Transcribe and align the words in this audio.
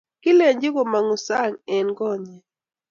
kilenji 0.23 0.69
kimong'u 0.75 1.17
sang' 1.27 1.61
eng' 1.75 1.95
kootnyin. 1.97 2.43